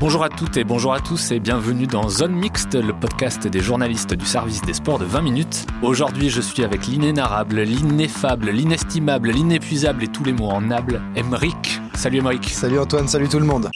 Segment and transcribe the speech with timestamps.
[0.00, 3.58] Bonjour à toutes et bonjour à tous et bienvenue dans Zone Mixte, le podcast des
[3.58, 5.66] journalistes du service des sports de 20 minutes.
[5.82, 11.80] Aujourd'hui, je suis avec l'inénarrable, l'ineffable, l'inestimable, l'inépuisable et tous les mots en able, Emric.
[11.94, 12.48] Salut Emric.
[12.48, 13.70] Salut Antoine, salut tout le monde.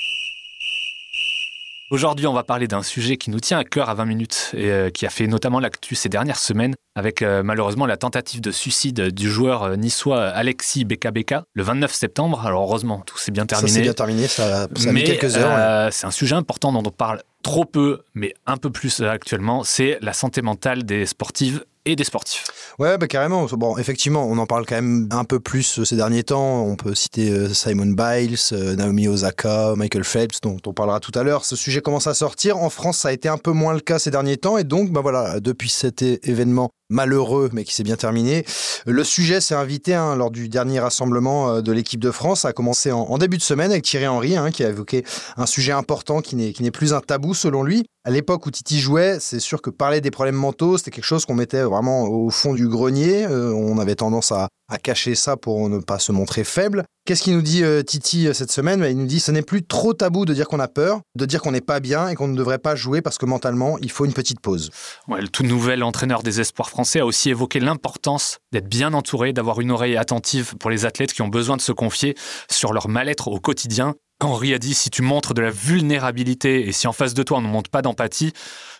[1.92, 4.70] Aujourd'hui, on va parler d'un sujet qui nous tient à cœur à 20 minutes et
[4.70, 8.50] euh, qui a fait notamment l'actu ces dernières semaines avec euh, malheureusement la tentative de
[8.50, 12.46] suicide du joueur euh, niçois Alexis Beka le 29 septembre.
[12.46, 13.68] Alors heureusement, tout s'est bien terminé.
[13.68, 15.84] Ça s'est bien terminé, ça, ça a mis quelques heures.
[15.84, 15.92] ouais.
[15.92, 19.98] c'est un sujet important dont on parle trop peu, mais un peu plus actuellement, c'est
[20.00, 22.44] la santé mentale des sportives et des sportifs.
[22.78, 23.46] Ouais, bah carrément.
[23.52, 26.64] Bon, effectivement, on en parle quand même un peu plus euh, ces derniers temps.
[26.64, 31.12] On peut citer euh, Simon Biles, euh, Naomi Osaka, Michael Phelps, dont on parlera tout
[31.14, 31.44] à l'heure.
[31.44, 32.58] Ce sujet commence à sortir.
[32.58, 34.58] En France, ça a été un peu moins le cas ces derniers temps.
[34.58, 38.44] Et donc, bah voilà, depuis cet événement malheureux, mais qui s'est bien terminé,
[38.86, 42.40] le sujet s'est invité hein, lors du dernier rassemblement de l'équipe de France.
[42.40, 45.04] Ça a commencé en, début de semaine avec Thierry Henry, hein, qui a évoqué
[45.36, 47.86] un sujet important qui n'est plus un tabou selon lui.
[48.04, 51.24] À l'époque où Titi jouait, c'est sûr que parler des problèmes mentaux, c'était quelque chose
[51.24, 53.24] qu'on mettait vraiment au fond du grenier.
[53.26, 56.82] Euh, on avait tendance à, à cacher ça pour ne pas se montrer faible.
[57.04, 58.80] Qu'est-ce qu'il nous dit euh, Titi euh, cette semaine?
[58.80, 61.26] Bah, Il nous dit ce n'est plus trop tabou de dire qu'on a peur, de
[61.26, 63.90] dire qu'on n'est pas bien et qu'on ne devrait pas jouer parce que mentalement, il
[63.92, 64.70] faut une petite pause.
[65.06, 69.60] Le tout nouvel entraîneur des espoirs français a aussi évoqué l'importance d'être bien entouré, d'avoir
[69.60, 72.16] une oreille attentive pour les athlètes qui ont besoin de se confier
[72.50, 73.94] sur leur mal-être au quotidien.
[74.24, 77.38] Henri a dit si tu montres de la vulnérabilité et si en face de toi
[77.38, 78.32] on ne montre pas d'empathie,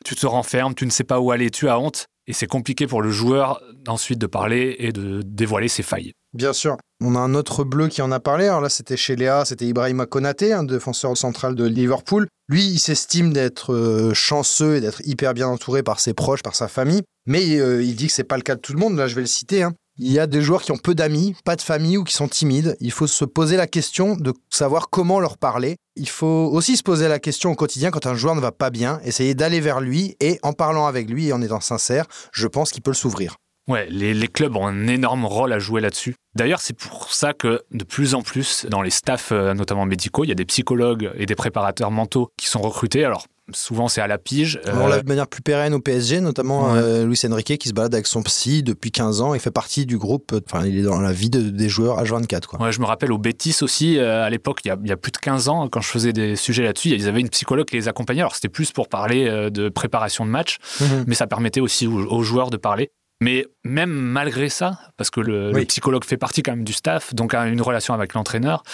[0.04, 2.06] tu te renfermes, tu ne sais pas où aller, tu as honte.
[2.28, 6.12] Et c'est compliqué pour le joueur ensuite de parler et de dévoiler ses failles.
[6.34, 6.76] Bien sûr.
[7.02, 8.46] On a un autre bleu qui en a parlé.
[8.46, 12.28] Alors là, c'était chez Léa, c'était Ibrahima Konaté, un défenseur central de Liverpool.
[12.48, 16.54] Lui, il s'estime d'être euh, chanceux et d'être hyper bien entouré par ses proches, par
[16.54, 17.02] sa famille.
[17.26, 18.96] Mais euh, il dit que c'est pas le cas de tout le monde.
[18.96, 19.64] Là, je vais le citer.
[19.64, 19.72] hein.
[19.98, 22.28] Il y a des joueurs qui ont peu d'amis, pas de famille ou qui sont
[22.28, 22.76] timides.
[22.80, 25.76] Il faut se poser la question de savoir comment leur parler.
[25.96, 28.70] Il faut aussi se poser la question au quotidien quand un joueur ne va pas
[28.70, 32.46] bien, essayer d'aller vers lui et en parlant avec lui et en étant sincère, je
[32.46, 33.36] pense qu'il peut s'ouvrir.
[33.68, 36.16] Ouais, les, clubs ont un énorme rôle à jouer là-dessus.
[36.34, 40.24] D'ailleurs, c'est pour ça que de plus en plus, dans les staffs, euh, notamment médicaux,
[40.24, 43.04] il y a des psychologues et des préparateurs mentaux qui sont recrutés.
[43.52, 44.60] Souvent, c'est à la pige.
[44.66, 46.78] Euh, On l'a de manière plus pérenne au PSG, notamment Ouais.
[46.80, 49.84] euh, Luis Enrique qui se balade avec son psy depuis 15 ans et fait partie
[49.86, 50.32] du groupe.
[50.32, 52.46] euh, Enfin, il est dans la vie de- des joueurs H24.
[52.46, 52.60] Quoi.
[52.62, 54.92] Ouais, je me rappelle au Bétis aussi, euh, à l'époque, il, y a- il y
[54.92, 57.66] a plus de 15 ans, quand je faisais des sujets là-dessus, ils avaient une psychologue
[57.66, 58.20] qui les accompagnait.
[58.20, 60.58] Alors, c'était plus pour parler euh, de préparation de match,
[61.06, 62.90] mais ça permettait aussi aux, aux joueurs de parler.
[63.20, 67.14] Mais même malgré ça, parce que le, le psychologue fait partie quand même du staff,
[67.14, 68.64] donc a une relation avec l'entraîneur,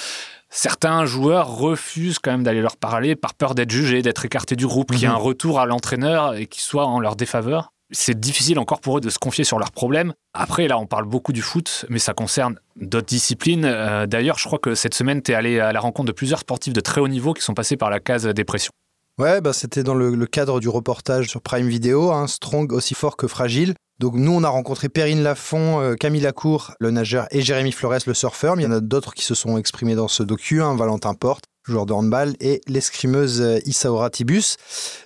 [0.50, 4.66] certains joueurs refusent quand même d'aller leur parler par peur d'être jugés, d'être écartés du
[4.66, 5.14] groupe, qu'il y ait Mhm.
[5.14, 7.72] un retour à l'entraîneur et qu'il soit en leur défaveur.
[7.90, 10.12] C'est difficile encore pour eux de se confier sur leurs problèmes.
[10.34, 13.64] Après, là, on parle beaucoup du foot, mais ça concerne d'autres disciplines.
[13.64, 16.40] Euh, D'ailleurs, je crois que cette semaine, tu es allé à la rencontre de plusieurs
[16.40, 18.70] sportifs de très haut niveau qui sont passés par la case dépression.
[19.18, 22.94] Ouais, bah, c'était dans le, le cadre du reportage sur Prime Video, hein, Strong aussi
[22.94, 23.74] fort que fragile.
[24.00, 27.98] Donc nous, on a rencontré Perrine Lafont, euh, Camille Lacour, le nageur, et Jérémy Flores,
[28.06, 28.54] le surfeur.
[28.54, 31.14] Mais il y en a d'autres qui se sont exprimés dans ce docu, hein, Valentin
[31.14, 34.56] Porte, joueur de handball, et l'escrimeuse euh, Issaora Tibus.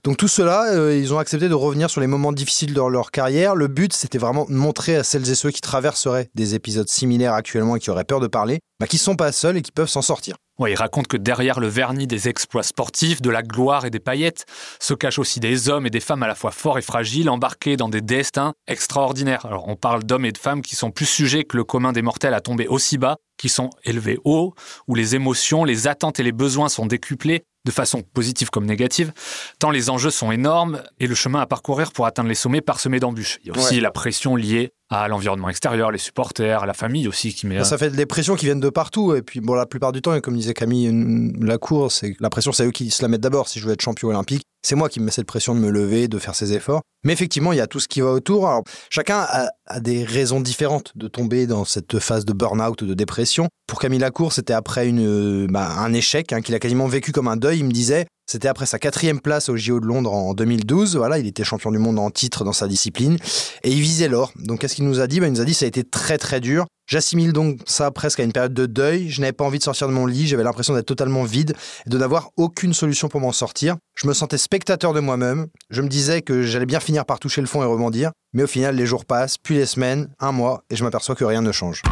[0.05, 3.11] Donc tout cela, euh, ils ont accepté de revenir sur les moments difficiles de leur
[3.13, 3.55] carrière.
[3.55, 7.33] Le but, c'était vraiment de montrer à celles et ceux qui traverseraient des épisodes similaires
[7.33, 9.89] actuellement et qui auraient peur de parler, bah, qu'ils sont pas seuls et qui peuvent
[9.89, 10.37] s'en sortir.
[10.59, 14.01] Ouais, il raconte que derrière le vernis des exploits sportifs, de la gloire et des
[14.01, 14.45] paillettes,
[14.81, 17.77] se cachent aussi des hommes et des femmes à la fois forts et fragiles, embarqués
[17.77, 19.47] dans des destins extraordinaires.
[19.47, 22.03] Alors, on parle d'hommes et de femmes qui sont plus sujets que le commun des
[22.03, 24.55] mortels à tomber aussi bas, qui sont élevés haut,
[24.87, 29.13] où les émotions, les attentes et les besoins sont décuplés, de façon positive comme négative,
[29.61, 32.99] tant les enjeux sont énormes et le chemin à parcourir pour atteindre les sommets parsemé
[33.01, 33.39] d'embûches.
[33.43, 33.81] Il y a aussi Ouais.
[33.81, 37.65] la pression liée à l'environnement extérieur, les supporters, la famille aussi qui met...
[37.65, 39.15] Ça fait des pressions qui viennent de partout.
[39.15, 42.53] Et puis, bon, la plupart du temps, comme disait Camille une- Lacour, c'est la pression,
[42.53, 43.49] c'est eux qui se la mettent d'abord.
[43.49, 45.71] Si je veux être champion olympique, c'est moi qui me mets cette pression de me
[45.71, 46.83] lever, de faire ces efforts.
[47.05, 48.47] Mais effectivement, il y a tout ce qui va autour.
[48.47, 52.95] Alors, chacun a, des raisons différentes de tomber dans cette phase de burn-out ou de
[52.95, 53.49] dépression.
[53.67, 57.29] Pour Camille Lacour, c'était après euh, bah, un échec hein, qu'il a quasiment vécu comme
[57.29, 57.59] un deuil.
[57.59, 60.97] Il me disait, c'était après sa quatrième place au JO de Londres en 2012.
[60.97, 63.19] Voilà, il était champion du monde en titre dans sa discipline
[63.63, 64.33] et il visait l'or.
[64.37, 65.21] Donc, qu'est-ce qu'il nous a dit?
[65.21, 66.65] Bah, Il nous a dit ça a été très très dur.
[66.87, 69.11] J'assimile donc ça presque à une période de deuil.
[69.11, 70.27] Je n'avais pas envie de sortir de mon lit.
[70.27, 71.55] J'avais l'impression d'être totalement vide
[71.87, 73.77] et de n'avoir aucune solution pour m'en sortir.
[73.97, 75.49] Je me sentais spectateur de moi-même.
[75.69, 78.13] Je me disais que j'allais bien finir par toucher le fond et rebondir.
[78.33, 81.25] Mais au final, les jours passent, puis les semaines, un mois, et je m'aperçois que
[81.27, 81.83] rien ne change.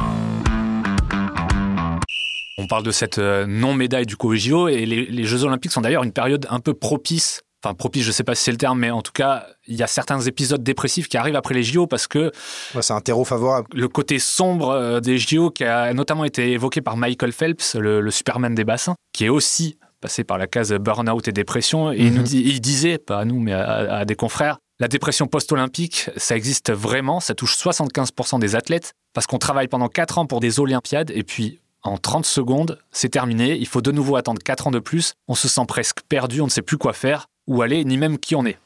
[2.61, 5.73] On parle de cette euh, non-médaille du coup aux JO et les, les Jeux Olympiques
[5.73, 7.43] sont d'ailleurs une période un peu propice.
[7.63, 9.77] Enfin, propice, je ne sais pas si c'est le terme, mais en tout cas, il
[9.77, 12.33] y a certains épisodes dépressifs qui arrivent après les JO parce que
[12.75, 13.69] Ouais, c'est un terreau favorable.
[13.75, 18.01] le côté sombre euh, des JO qui a notamment été évoqué par Michael Phelps, le,
[18.01, 21.99] le Superman des bassins, qui est aussi passé par la case burn-out et dépression, et
[21.99, 22.25] il, nous Mhm.
[22.27, 26.37] dit- il disait, pas à nous, mais à, à des confrères, la dépression post-olympique, ça
[26.37, 30.59] existe vraiment, ça touche 75% des athlètes, parce qu'on travaille pendant 4 ans pour des
[30.59, 34.71] Olympiades, et puis en 30 secondes, c'est terminé, il faut de nouveau attendre 4 ans
[34.71, 37.85] de plus, on se sent presque perdu, on ne sait plus quoi faire, où aller,
[37.85, 38.59] ni même qui on est.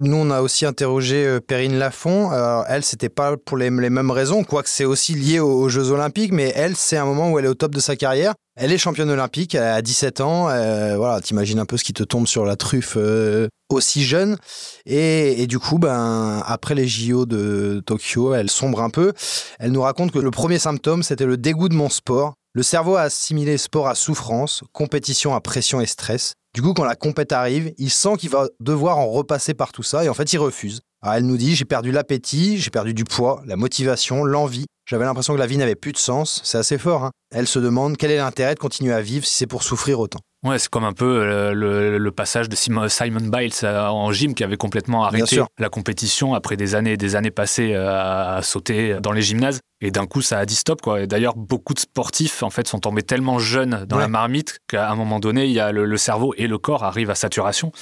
[0.00, 2.30] Nous, on a aussi interrogé euh, Perrine Lafont.
[2.30, 6.32] Alors, elle, c'était pas pour les, mêmes raisons, quoique c'est aussi lié aux, Jeux Olympiques,
[6.32, 8.34] mais elle, c'est un moment où elle est au top de sa carrière.
[8.58, 10.48] Elle est championne olympique, a 17 ans.
[10.48, 14.38] euh, voilà, t'imagines un peu ce qui te tombe sur la truffe euh, aussi jeune.
[14.86, 19.12] Et, et du coup, ben, après les JO de Tokyo, elle sombre un peu.
[19.58, 22.34] Elle nous raconte que le premier symptôme, c'était le dégoût de mon sport.
[22.56, 26.32] Le cerveau a assimilé sport à souffrance, compétition à pression et stress.
[26.54, 29.82] Du coup, quand la compète arrive, il sent qu'il va devoir en repasser par tout
[29.82, 30.80] ça et en fait, il refuse.
[31.02, 34.66] Elle nous dit J'ai perdu l'appétit, j'ai perdu du poids, la motivation, l'envie.
[34.88, 36.40] J'avais l'impression que la vie n'avait plus de sens.
[36.44, 37.04] C'est assez fort.
[37.04, 37.10] hein.
[37.34, 40.20] Elle se demande quel est l'intérêt de continuer à vivre si c'est pour souffrir autant?
[40.44, 44.12] Ouais, c'est comme un peu euh, le, le passage de Simon, Simon Biles euh, en
[44.12, 47.88] gym qui avait complètement arrêté la compétition après des années et des années passées euh,
[47.90, 49.60] à, à sauter dans les gymnases.
[49.80, 50.80] Et d'un coup, ça a dit stop.
[50.82, 51.02] Quoi.
[51.02, 54.02] Et d'ailleurs, beaucoup de sportifs en fait, sont tombés tellement jeunes dans Ouais.
[54.02, 56.84] la marmite qu'à un moment donné, il y a le, le cerveau et le corps
[56.84, 57.72] arrivent à saturation.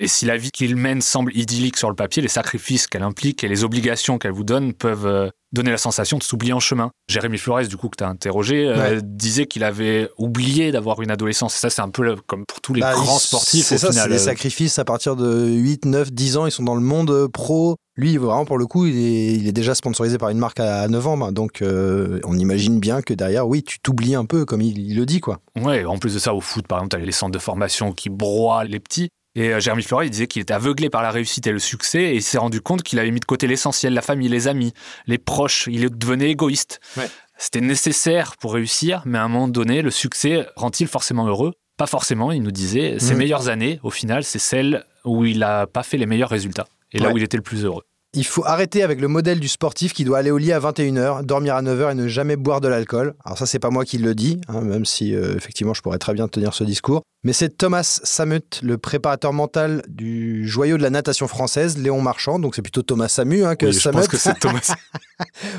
[0.00, 3.44] Et si la vie qu'ils mènent semble idyllique sur le papier, les sacrifices qu'elle implique
[3.44, 6.90] et les obligations qu'elle vous donne peuvent euh, donner la sensation de s'oublier en chemin.
[7.08, 11.10] Jérémy Flores, du coup, que tu as interrogé, euh, disait qu'il avait oublié d'avoir une
[11.10, 11.54] adolescence.
[11.54, 14.14] Ça, c'est un peu comme pour tous les Bah, grands sportifs C'est ça, c'est des
[14.16, 16.46] euh, sacrifices à partir de 8, 9, 10 ans.
[16.46, 17.76] Ils sont dans le monde euh, pro.
[17.96, 20.86] Lui, vraiment, pour le coup, il est, il est déjà sponsorisé par une marque à
[20.86, 21.16] 9 ans.
[21.16, 24.78] bah, Donc, euh, on imagine bien que derrière, oui, tu t'oublies un peu, comme il,
[24.78, 25.40] il le dit, quoi.
[25.60, 27.92] Ouais, en plus de ça, au foot, par exemple, tu as les centres de formation
[27.92, 29.08] qui broient les petits.
[29.34, 32.02] Et euh, Jérémy Fleury, il disait qu'il était aveuglé par la réussite et le succès,
[32.02, 34.72] et il s'est rendu compte qu'il avait mis de côté l'essentiel, la famille, les amis,
[35.06, 35.68] les proches.
[35.70, 36.80] Il devenait égoïste.
[36.96, 37.08] Ouais.
[37.36, 41.52] C'était nécessaire pour réussir, mais à un moment donné, le succès rend-il forcément heureux?
[41.76, 42.98] Pas forcément, il nous disait.
[42.98, 43.18] Ses Mhm.
[43.18, 46.98] meilleures années, au final, c'est celles où il n'a pas fait les meilleurs résultats, et
[46.98, 47.14] là Ouais.
[47.14, 47.84] où il était le plus heureux.
[48.14, 51.24] Il faut arrêter avec le modèle du sportif qui doit aller au lit à 21h,
[51.24, 53.14] dormir à 9h et ne jamais boire de l'alcool.
[53.24, 55.98] Alors ça, c'est pas moi qui le dis, hein, même si euh, effectivement je pourrais
[55.98, 57.02] très bien tenir ce discours.
[57.24, 62.38] Mais c'est Thomas Samut, le préparateur mental du joyau de la natation française, Léon Marchand.
[62.38, 63.98] Donc c'est plutôt Thomas Samu hein, que Oui, je Samut.
[63.98, 64.74] pense que c'est Thomas.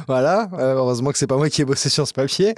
[0.07, 2.55] Voilà, euh, heureusement que c'est pas moi qui ai bossé sur ce papier.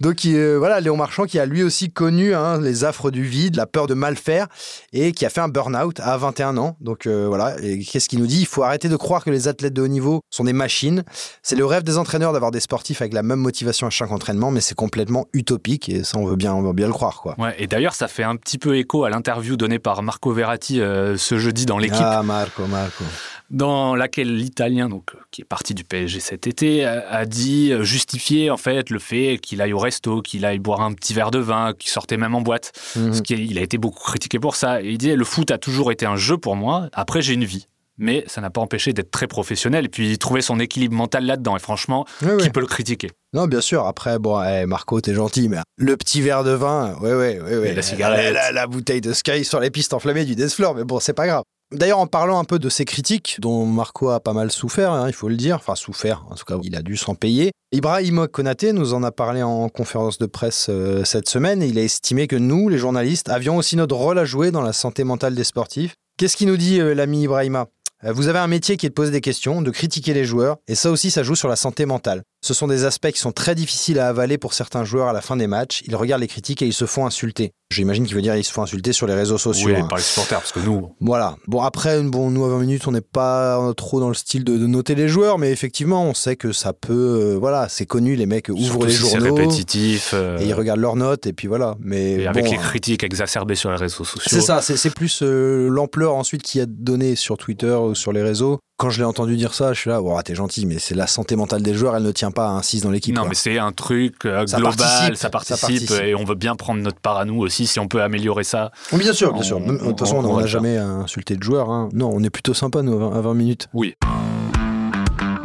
[0.00, 3.54] Donc euh, voilà, Léon Marchand qui a lui aussi connu hein, les affres du vide,
[3.54, 4.46] la peur de mal faire
[4.94, 6.76] et qui a fait un burn-out à 21 ans.
[6.80, 8.40] Donc voilà, et qu'est-ce qu'il nous dit?
[8.40, 11.04] Il faut arrêter de croire que les athlètes de haut niveau sont des machines.
[11.42, 14.50] C'est le rêve des entraîneurs d'avoir des sportifs avec la même motivation à chaque entraînement,
[14.50, 17.34] mais c'est complètement utopique et ça on veut bien, on veut bien le croire quoi.
[17.38, 20.80] Ouais, et d'ailleurs, ça fait un petit peu écho à l'interview donnée par Marco Verratti
[20.80, 21.98] euh, ce jeudi dans l'équipe.
[22.00, 23.04] Ah Marco, Marco.
[23.50, 27.72] dans laquelle l'Italien, donc euh, qui est parti du PSG cet été, a, a dit
[27.72, 31.14] euh, justifier en fait le fait qu'il aille au resto, qu'il aille boire un petit
[31.14, 32.72] verre de vin, qu'il sortait même en boîte.
[32.96, 33.14] Mhm.
[33.14, 34.82] Ce qui est- il a été beaucoup critiqué pour ça.
[34.82, 36.88] Et il disait le foot a toujours été un jeu pour moi.
[36.92, 37.66] Après j'ai une vie.
[37.98, 41.56] Mais ça n'a pas empêché d'être très professionnel et puis trouver son équilibre mental là-dedans.
[41.56, 43.10] Et franchement, Ouais, qui peut le critiquer?
[43.32, 43.86] Non, bien sûr.
[43.86, 47.56] Après, bon, eh, Marco, t'es gentil, mais le petit verre de vin, ouais, ouais, ouais,
[47.58, 47.68] ouais.
[47.70, 48.32] Et la cigarette.
[48.32, 51.12] La, la bouteille de Sky sur les pistes enflammées du Death Floor, mais bon, c'est
[51.12, 51.42] pas grave.
[51.70, 55.04] D'ailleurs, en parlant un peu de ces critiques, dont Marco a pas mal souffert, hein,
[55.08, 57.50] il faut le dire, enfin souffert, en tout cas, il a dû s'en payer.
[57.72, 61.78] Ibrahim Konaté nous en a parlé en conférence de presse euh, cette semaine, et il
[61.78, 65.04] a estimé que nous, les journalistes, avions aussi notre rôle à jouer dans la santé
[65.04, 65.94] mentale des sportifs.
[66.16, 67.66] Qu'est-ce qu'il nous dit, euh, l'ami Ibrahima?
[68.04, 70.76] Vous avez un métier qui est de poser des questions, de critiquer les joueurs, et
[70.76, 72.22] ça aussi, ça joue sur la santé mentale.
[72.48, 75.20] Ce sont des aspects qui sont très difficiles à avaler pour certains joueurs à la
[75.20, 75.82] fin des matchs.
[75.86, 77.52] Ils regardent les critiques et ils se font insulter.
[77.70, 79.68] J'imagine qu'il veut dire ils se font insulter sur les réseaux sociaux.
[79.68, 79.86] Oui, hein.
[79.86, 81.36] par les supporters, parce que nous, Voilà.
[81.46, 84.56] Bon, après, bon, nous, à 20 minutes, on n'est pas trop dans le style de,
[84.56, 86.94] de noter les joueurs, mais effectivement, on sait que ça peut.
[87.34, 90.12] euh, voilà, c'est connu, les mecs ouvrent surtout les si c'est journaux répétitif.
[90.14, 91.76] euh, et ils regardent leurs notes, et puis voilà.
[91.80, 92.60] Mais et avec les hein.
[92.62, 94.22] critiques exacerbées sur les réseaux sociaux.
[94.24, 98.12] C'est ça, c'est plus euh, l'ampleur ensuite qu'il y a donné sur Twitter ou sur
[98.14, 98.58] les réseaux.
[98.78, 101.08] Quand je l'ai entendu dire ça, je suis là, oh, t'es gentil, mais c'est la
[101.08, 103.14] santé mentale des joueurs, elle ne tient pas à un 6 dans l'équipe.
[103.14, 103.28] Non, quoi.
[103.30, 106.56] mais c'est un truc euh, Ça global, participe, ça ça participe, et on veut bien
[106.56, 107.66] prendre notre part à nous aussi.
[107.66, 109.60] Si on peut améliorer ça, Oui, Bien sûr, bien On- sûr.
[109.60, 111.70] De toute on- façon, on n'a jamais insulté de joueur.
[111.70, 111.88] hein.
[111.92, 113.68] Non, on est plutôt sympa, nous, à 20, à 20 minutes.
[113.74, 113.94] oui.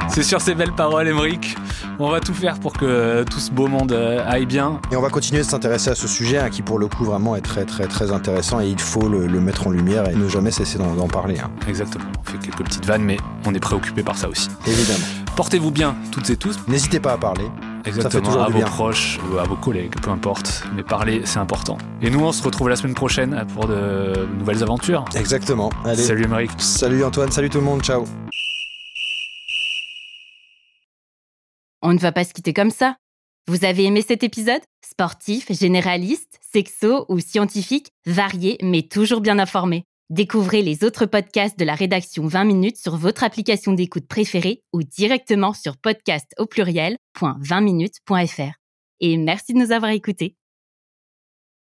[0.10, 1.56] C'est sur ces belles paroles, Émeric.
[1.98, 4.80] On va tout faire pour que tout ce beau monde euh, aille bien.
[4.92, 7.36] Et on va continuer de s'intéresser à ce sujet hein, qui, pour le coup, vraiment
[7.36, 10.28] est très, très, très intéressant et il faut le, le mettre en lumière et ne
[10.30, 11.40] jamais cesser d'en d'en parler.
[11.40, 11.50] hein.
[11.68, 12.06] Exactement.
[12.20, 14.50] On fait quelques petites vannes, mais on est préoccupé par ça aussi.
[14.68, 15.06] Évidemment.
[15.36, 16.60] Portez-vous bien, toutes et tous.
[16.68, 17.46] N'hésitez pas à parler.
[17.86, 18.68] Exactement, toujours à vos bien.
[18.68, 20.64] proches ou à vos collègues, peu importe.
[20.76, 21.80] Mais parler, c'est important.
[22.04, 25.06] Et nous, on se retrouve la semaine prochaine pour de nouvelles aventures.
[25.16, 25.72] Exactement.
[25.86, 26.04] Allez.
[26.04, 26.52] Salut, Émeric.
[26.60, 28.06] Salut Antoine, salut tout le monde, ciao.
[31.82, 32.96] On ne va pas se quitter comme ça.
[33.48, 34.62] Vous avez aimé cet épisode?
[34.88, 39.84] Sportif, généraliste, sexo ou scientifique, varié mais toujours bien informé.
[40.14, 44.84] Découvrez les autres podcasts de la rédaction 20 minutes sur votre application d'écoute préférée ou
[44.84, 48.54] directement sur podcast au pluriel.20minutes.fr.
[49.00, 50.36] Et merci de nous avoir écoutés.